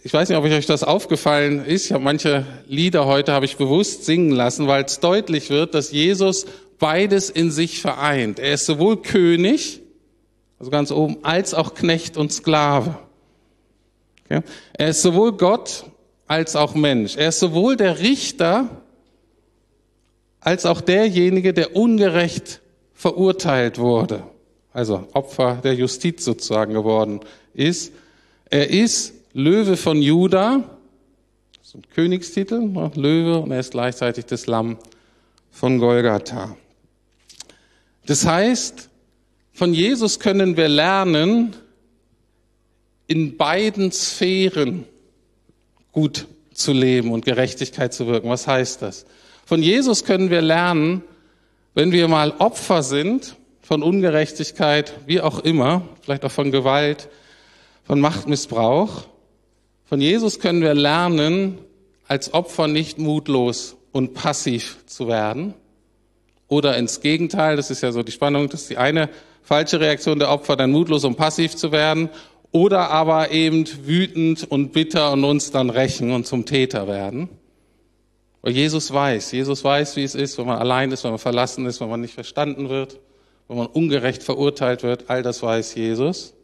[0.03, 1.87] ich weiß nicht, ob euch das aufgefallen ist.
[1.87, 5.93] Ich habe manche Lieder heute habe ich bewusst singen lassen, weil es deutlich wird, dass
[5.93, 6.47] Jesus
[6.79, 8.39] beides in sich vereint.
[8.39, 9.81] Er ist sowohl König,
[10.59, 12.99] also ganz oben, als auch Knecht und Sklave.
[14.29, 15.85] Er ist sowohl Gott
[16.27, 17.17] als auch Mensch.
[17.17, 18.83] Er ist sowohl der Richter
[20.41, 22.61] als auch derjenige, der ungerecht
[22.95, 24.25] verurteilt wurde,
[24.73, 27.21] also Opfer der Justiz sozusagen geworden
[27.55, 27.93] ist.
[28.53, 30.63] Er ist Löwe von Juda,
[31.59, 34.77] das Königstitel, ne, Löwe, und er ist gleichzeitig das Lamm
[35.51, 36.55] von Golgatha.
[38.05, 38.91] Das heißt,
[39.55, 41.57] von Jesus können wir lernen,
[43.07, 44.85] in beiden Sphären
[45.91, 48.29] gut zu leben und Gerechtigkeit zu wirken.
[48.29, 49.07] Was heißt das?
[49.47, 51.01] Von Jesus können wir lernen,
[51.73, 57.09] wenn wir mal Opfer sind von Ungerechtigkeit, wie auch immer, vielleicht auch von Gewalt,
[57.85, 59.05] von Machtmissbrauch.
[59.85, 61.59] Von Jesus können wir lernen,
[62.07, 65.55] als Opfer nicht mutlos und passiv zu werden.
[66.49, 69.09] Oder ins Gegenteil, das ist ja so die Spannung, das ist die eine
[69.43, 72.09] falsche Reaktion der Opfer, dann mutlos und passiv zu werden.
[72.51, 77.31] Oder aber eben wütend und bitter und uns dann rächen und zum Täter werden.
[78.43, 81.65] Weil Jesus weiß, Jesus weiß, wie es ist, wenn man allein ist, wenn man verlassen
[81.65, 83.01] ist, wenn man nicht verstanden wird,
[83.49, 85.09] wenn man ungerecht verurteilt wird.
[85.09, 86.35] All das weiß Jesus.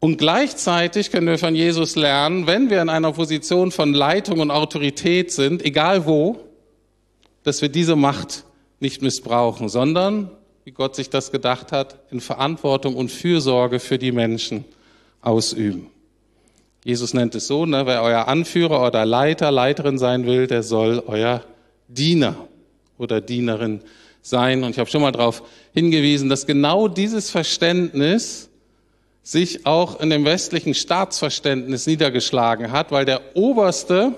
[0.00, 4.50] Und gleichzeitig können wir von Jesus lernen, wenn wir in einer Position von Leitung und
[4.50, 6.40] Autorität sind, egal wo,
[7.42, 8.44] dass wir diese Macht
[8.80, 10.30] nicht missbrauchen, sondern,
[10.64, 14.64] wie Gott sich das gedacht hat, in Verantwortung und Fürsorge für die Menschen
[15.20, 15.88] ausüben.
[16.82, 21.02] Jesus nennt es so, ne, wer euer Anführer oder Leiter, Leiterin sein will, der soll
[21.06, 21.44] euer
[21.88, 22.36] Diener
[22.96, 23.82] oder Dienerin
[24.22, 24.64] sein.
[24.64, 25.42] Und ich habe schon mal darauf
[25.74, 28.49] hingewiesen, dass genau dieses Verständnis
[29.30, 34.12] sich auch in dem westlichen Staatsverständnis niedergeschlagen hat, weil der oberste,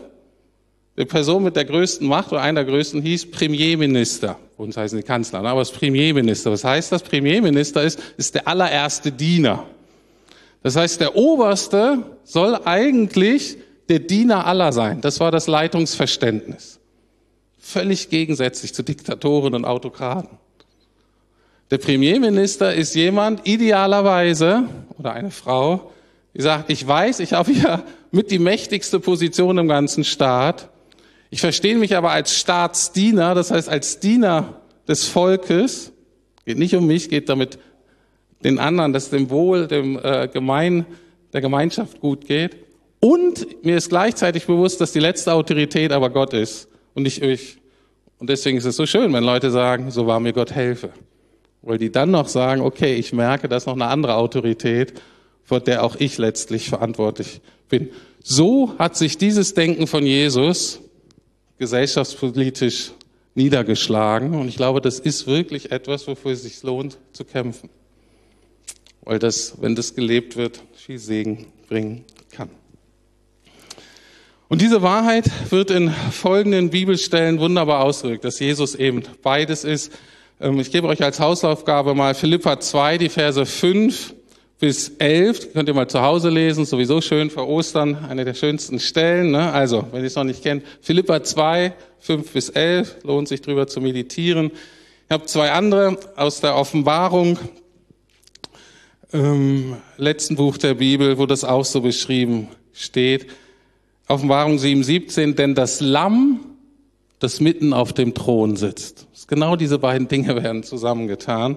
[0.96, 4.38] die Person mit der größten Macht oder einer der größten hieß Premierminister.
[4.57, 6.51] Uns heißen die Kanzler, ne, aber es ist Premierminister.
[6.51, 7.03] Was heißt das?
[7.03, 9.66] Premierminister ist, ist der allererste Diener.
[10.62, 13.59] Das heißt, der Oberste soll eigentlich
[13.90, 15.03] der Diener aller sein.
[15.03, 16.81] Das war das Leitungsverständnis.
[17.59, 20.38] Völlig gegensätzlich zu Diktatoren und Autokraten.
[21.72, 24.64] Der Premierminister ist jemand, idealerweise,
[24.98, 25.90] oder eine Frau,
[26.35, 30.68] die sagt, ich weiß, ich habe hier mit die mächtigste Position im ganzen Staat.
[31.30, 35.92] Ich verstehe mich aber als Staatsdiener, das heißt als Diener des Volkes.
[36.44, 37.58] Geht nicht um mich, geht damit
[38.44, 40.85] den anderen, dass dem Wohl, dem äh, Gemein,
[41.32, 42.54] der Gemeinschaft gut geht.
[43.00, 47.56] Und mir ist gleichzeitig bewusst, dass die letzte Autorität aber Gott ist und nicht ich.
[48.18, 50.90] Und deswegen ist es so schön, wenn Leute sagen, so war mir Gott helfe.
[51.62, 54.94] Weil die dann noch sagen, okay, ich merke, dass noch eine andere Autorität,
[55.44, 57.90] vor der auch ich letztlich verantwortlich bin.
[58.22, 60.81] So hat sich dieses Denken von Jesus
[61.59, 62.92] gesellschaftspolitisch
[63.35, 64.35] niedergeschlagen.
[64.35, 67.70] Und ich glaube, das ist wirklich etwas, wofür es sich lohnt zu kämpfen
[69.05, 72.51] weil das, wenn das gelebt wird, viel Segen bringen kann.
[74.48, 79.92] Und diese Wahrheit wird in folgenden Bibelstellen wunderbar ausgedrückt, dass Jesus eben beides ist.
[80.42, 84.12] Ähm, ich gebe euch als Hausaufgabe mal Philippa 2, die Verse 5
[84.59, 85.38] bis 11.
[85.38, 89.31] Die könnt ihr mal zu Hause lesen, sowieso schön vor Ostern, eine der schönsten Stellen.
[89.31, 89.52] Ne?
[89.52, 93.68] Also, wenn ihr es noch nicht kennt, Philippa 2, 5 bis 11, lohnt sich drüber
[93.68, 94.50] zu meditieren.
[95.07, 97.38] Ich habe zwei andere aus der Offenbarung,
[99.12, 103.28] ähm, letzten Buch der Bibel, wo das auch so beschrieben steht.
[104.09, 106.52] Offenbarung 7,17, denn das Lamm,
[107.22, 109.06] das mitten auf dem Thron sitzt.
[109.28, 111.56] Genau diese beiden Dinge werden zusammengetan.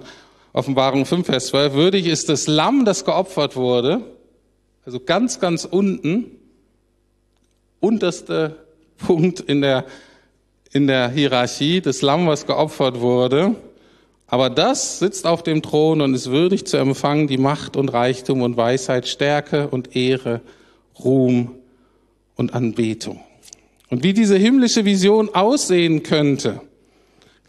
[0.53, 1.73] Offenbarung 5, Vers 12.
[1.73, 4.01] Würdig ist das Lamm, das geopfert wurde,
[4.85, 6.27] also ganz, ganz unten,
[7.79, 8.55] unterste
[8.97, 9.85] Punkt in der,
[10.71, 13.55] in der Hierarchie, das Lamm, was geopfert wurde.
[14.27, 18.41] Aber das sitzt auf dem Thron und ist würdig zu empfangen die Macht und Reichtum
[18.41, 20.41] und Weisheit, Stärke und Ehre,
[21.03, 21.51] Ruhm
[22.35, 23.19] und Anbetung.
[23.89, 26.61] Und wie diese himmlische Vision aussehen könnte,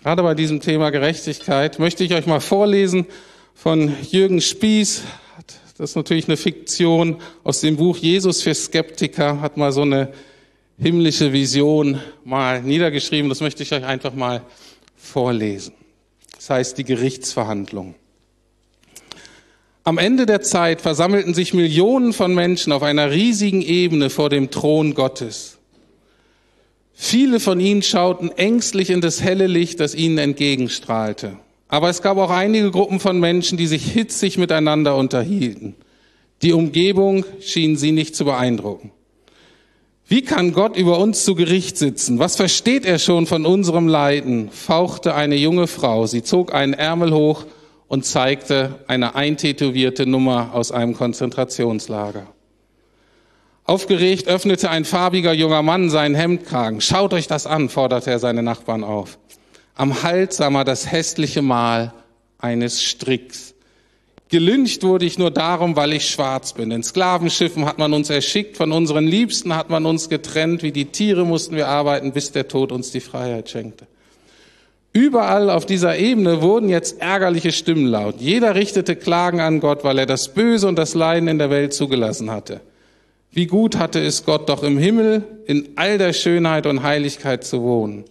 [0.03, 3.07] gerade bei diesem Thema Gerechtigkeit, möchte ich euch mal vorlesen
[3.55, 5.03] von Jürgen Spieß.
[5.79, 10.13] Das ist natürlich eine Fiktion aus dem Buch Jesus für Skeptiker, hat mal so eine
[10.79, 13.29] himmlische Vision mal niedergeschrieben.
[13.29, 14.43] Das möchte ich euch einfach mal
[14.97, 15.75] vorlesen.
[16.35, 17.95] Das heißt die Gerichtsverhandlung.
[19.85, 24.51] Am Ende der Zeit versammelten sich Millionen von Menschen auf einer riesigen Ebene vor dem
[24.51, 25.56] Thron Gottes.
[26.99, 31.37] Viele von ihnen schauten ängstlich in das helle Licht, das ihnen entgegenstrahlte.
[31.69, 35.75] Aber es gab auch einige Gruppen von Menschen, die sich hitzig miteinander unterhielten.
[36.41, 38.93] Die Umgebung schien sie nicht zu beeindrucken.
[40.09, 42.19] Wie kann Gott über uns zu Gericht sitzen?
[42.19, 44.49] Was versteht er schon von unserem Leiden?
[44.51, 46.07] fauchte eine junge Frau.
[46.07, 47.45] Sie zog einen Ärmel hoch
[47.89, 52.27] und zeigte eine eintätowierte Nummer aus einem Konzentrationslager.
[53.67, 56.81] Aufgeregt öffnete ein farbiger junger Mann seinen Hemdkragen.
[56.81, 59.19] Schaut euch das an, forderte er seine Nachbarn auf.
[59.75, 61.93] Am Hals sah man das hässliche Mal
[62.39, 63.55] eines Stricks.
[64.29, 66.71] Gelyncht wurde ich nur darum, weil ich schwarz bin.
[66.71, 70.87] In Sklavenschiffen hat man uns erschickt, von unseren Liebsten hat man uns getrennt, wie die
[70.87, 73.87] Tiere mussten wir arbeiten, bis der Tod uns die Freiheit schenkte.
[74.93, 78.17] Überall auf dieser Ebene wurden jetzt ärgerliche Stimmen laut.
[78.21, 81.75] Jeder richtete Klagen an Gott, weil er das Böse und das Leiden in der Welt
[81.75, 82.61] zugelassen hatte.
[83.37, 87.61] Wie gut hatte es Gott doch im Himmel in all der Schönheit und Heiligkeit zu
[87.61, 88.07] wohnen.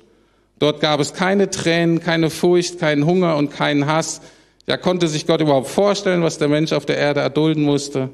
[0.60, 4.22] Dort gab es keine Tränen, keine Furcht, keinen Hunger und keinen Hass,
[4.68, 8.10] ja, konnte sich Gott überhaupt vorstellen, was der Mensch auf der Erde erdulden musste?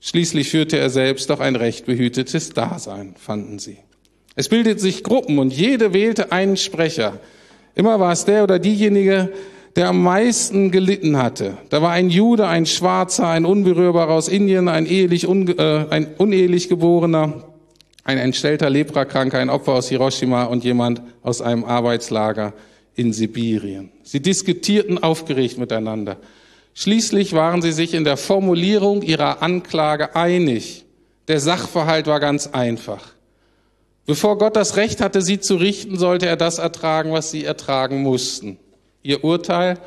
[0.00, 3.78] Schließlich führte er selbst doch ein recht behütetes Dasein, fanden sie.
[4.36, 7.18] Es bildeten sich Gruppen und jede wählte einen Sprecher.
[7.74, 9.32] Immer war es der oder diejenige,
[9.76, 11.58] der am meisten gelitten hatte.
[11.70, 16.14] Da war ein Jude, ein Schwarzer, ein Unberührbarer aus Indien, ein ehelich, un, äh, ein
[16.16, 17.44] unehelich geborener,
[18.04, 22.52] ein entstellter Leprakranker, ein Opfer aus Hiroshima und jemand aus einem Arbeitslager
[22.94, 23.90] in Sibirien.
[24.04, 26.18] Sie diskutierten aufgeregt miteinander.
[26.74, 30.84] Schließlich waren sie sich in der Formulierung ihrer Anklage einig.
[31.28, 33.14] Der Sachverhalt war ganz einfach.
[34.06, 38.02] Bevor Gott das Recht hatte, sie zu richten, sollte er das ertragen, was sie ertragen
[38.02, 38.58] mussten.
[39.04, 39.78] Ihr Urteil,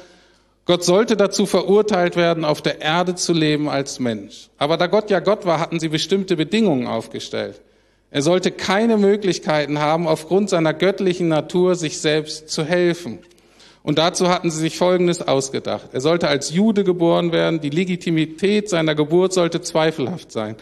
[0.65, 4.49] Gott sollte dazu verurteilt werden, auf der Erde zu leben als Mensch.
[4.59, 7.59] Aber da Gott ja Gott war, hatten sie bestimmte Bedingungen aufgestellt.
[8.11, 13.19] Er sollte keine Möglichkeiten haben, aufgrund seiner göttlichen Natur sich selbst zu helfen.
[13.81, 15.89] Und dazu hatten sie sich Folgendes ausgedacht.
[15.93, 20.57] Er sollte als Jude geboren werden, die Legitimität seiner Geburt sollte zweifelhaft sein.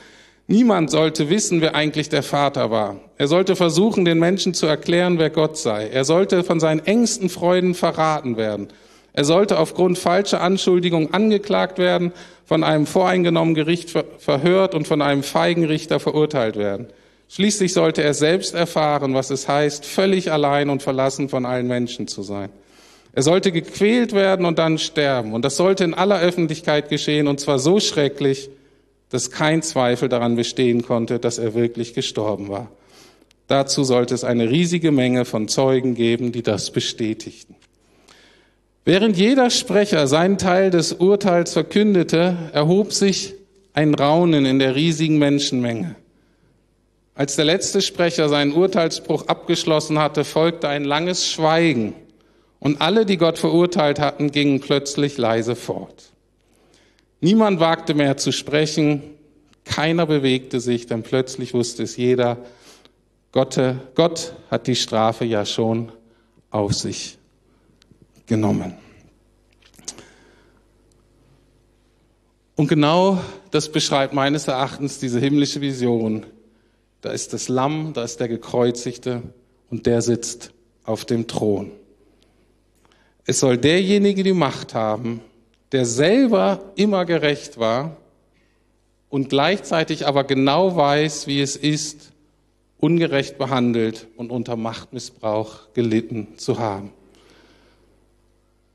[0.47, 2.97] Niemand sollte wissen, wer eigentlich der Vater war.
[3.17, 5.87] Er sollte versuchen, den Menschen zu erklären, wer Gott sei.
[5.87, 8.67] Er sollte von seinen engsten Freunden verraten werden.
[9.13, 12.11] Er sollte aufgrund falscher Anschuldigungen angeklagt werden,
[12.45, 13.89] von einem voreingenommenen Gericht
[14.19, 16.87] verhört und von einem feigen Richter verurteilt werden.
[17.27, 22.07] Schließlich sollte er selbst erfahren, was es heißt, völlig allein und verlassen von allen Menschen
[22.07, 22.49] zu sein.
[23.13, 25.33] Er sollte gequält werden und dann sterben.
[25.33, 28.49] Und das sollte in aller Öffentlichkeit geschehen, und zwar so schrecklich,
[29.09, 32.71] dass kein Zweifel daran bestehen konnte, dass er wirklich gestorben war.
[33.47, 37.55] Dazu sollte es eine riesige Menge von Zeugen geben, die das bestätigten.
[38.83, 43.33] Während jeder Sprecher seinen Teil des Urteils verkündete, erhob sich
[43.73, 45.95] ein Raunen in der riesigen Menschenmenge.
[47.13, 51.93] Als der letzte Sprecher seinen Urteilsspruch abgeschlossen hatte, folgte ein langes Schweigen
[52.59, 56.11] und alle, die Gott verurteilt hatten, gingen plötzlich leise fort.
[57.21, 59.01] Niemand wagte mehr zu sprechen,
[59.63, 62.37] keiner bewegte sich, denn plötzlich wusste es jeder,
[63.31, 63.59] Gott,
[63.95, 65.91] Gott hat die Strafe ja schon
[66.51, 67.17] auf sich
[68.27, 68.77] genommen.
[72.55, 73.19] Und genau
[73.51, 76.25] das beschreibt meines Erachtens diese himmlische Vision.
[77.01, 79.21] Da ist das Lamm, da ist der Gekreuzigte
[79.69, 80.51] und der sitzt
[80.85, 81.71] auf dem Thron.
[83.25, 85.19] Es soll derjenige die Macht haben,
[85.75, 87.97] der selber immer gerecht war
[89.09, 92.13] und gleichzeitig aber genau weiß, wie es ist,
[92.77, 96.93] ungerecht behandelt und unter Machtmissbrauch gelitten zu haben.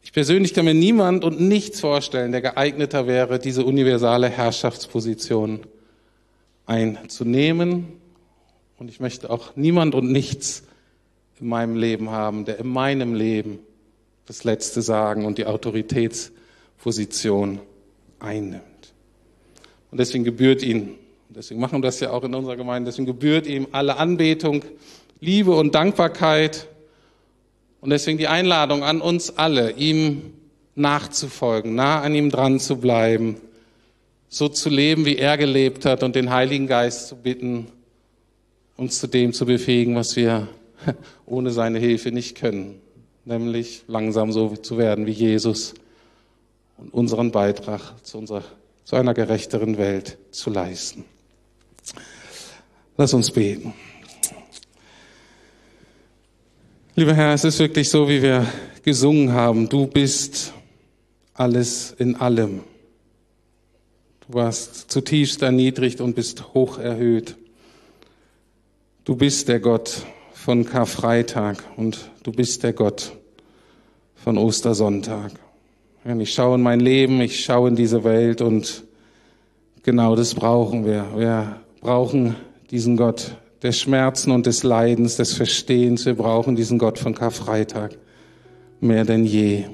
[0.03, 5.61] Ich persönlich kann mir niemand und nichts vorstellen, der geeigneter wäre, diese universale Herrschaftsposition
[6.67, 7.95] einzunehmen.
[8.79, 10.65] Und ich möchte auch niemand und nichts
[11.41, 13.59] in meinem Leben haben, der in meinem Leben
[14.27, 15.47] das letzte Sagen und die
[16.81, 17.61] Autoritätsposition
[18.19, 18.65] einnimmt.
[19.91, 20.95] Und deswegen gebührt ihn,
[21.29, 24.65] deswegen machen wir das ja auch in unserer Gemeinde, deswegen gebührt ihm alle Anbetung,
[25.21, 26.69] Liebe und Dankbarkeit
[27.81, 30.33] und deswegen die Einladung an uns alle, ihm
[30.75, 33.37] nachzufolgen, nah an ihm dran zu bleiben,
[34.29, 37.67] so zu leben, wie er gelebt hat und den Heiligen Geist zu bitten,
[38.77, 40.49] uns zu dem zu befähigen, was wir
[41.27, 42.81] ohne seine Hilfe nicht können,
[43.27, 45.75] nämlich langsam so zu werden wie Jesus
[46.81, 48.43] und unseren Beitrag zu, unserer,
[48.85, 51.05] zu einer gerechteren Welt zu leisten.
[52.97, 53.75] Lass uns beten.
[56.95, 58.47] Lieber Herr, es ist wirklich so, wie wir
[58.83, 59.69] gesungen haben.
[59.69, 60.53] Du bist
[61.35, 62.61] alles in allem.
[64.27, 67.37] Du warst zutiefst erniedrigt und bist hoch erhöht.
[69.05, 73.13] Du bist der Gott von Karfreitag und du bist der Gott
[74.15, 75.33] von Ostersonntag.
[76.05, 78.85] Ich schaue in mein Leben, ich schaue in diese Welt und
[79.83, 81.07] genau das brauchen wir.
[81.15, 82.37] Wir brauchen
[82.71, 86.07] diesen Gott, des Schmerzen und des Leidens, des Verstehens.
[86.07, 87.99] Wir brauchen diesen Gott von Karfreitag
[88.81, 89.65] mehr denn je.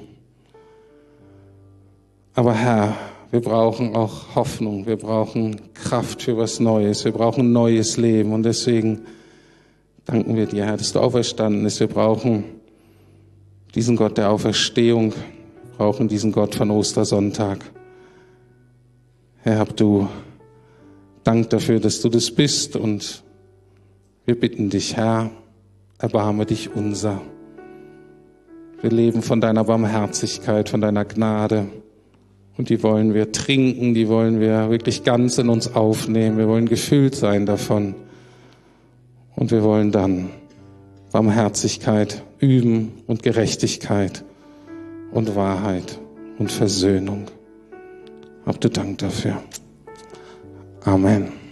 [2.33, 2.95] Aber Herr,
[3.31, 8.43] wir brauchen auch Hoffnung, wir brauchen Kraft für was Neues, wir brauchen neues Leben und
[8.43, 9.05] deswegen
[10.05, 11.79] danken wir dir, Herr, dass du auferstanden bist.
[11.79, 12.43] Wir brauchen
[13.75, 15.13] diesen Gott der Auferstehung,
[15.77, 17.59] brauchen diesen Gott von Ostersonntag.
[19.43, 20.07] Herr, hab du
[21.23, 23.23] Dank dafür, dass du das bist und
[24.25, 25.29] wir bitten dich, Herr,
[25.99, 27.21] erbarme dich unser.
[28.81, 31.67] Wir leben von deiner Barmherzigkeit, von deiner Gnade.
[32.57, 36.37] Und die wollen wir trinken, die wollen wir wirklich ganz in uns aufnehmen.
[36.37, 37.93] Wir wollen gefüllt sein davon.
[39.35, 40.29] Und wir wollen dann
[41.11, 44.23] Barmherzigkeit üben und Gerechtigkeit
[45.17, 45.99] und Wahrheit
[46.37, 47.25] und Versöhnung.
[48.45, 49.41] Habt du Dank dafür.
[50.85, 51.46] Amen.